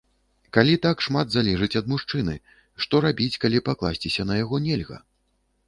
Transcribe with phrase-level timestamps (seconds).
[0.57, 2.35] Калі так шмат залежыць ад мужчыны,
[2.85, 4.97] што рабіць, калі пакласціся на яго нельга?